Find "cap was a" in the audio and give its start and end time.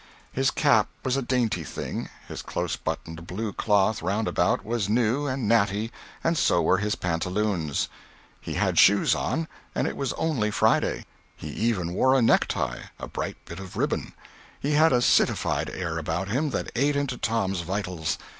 0.49-1.21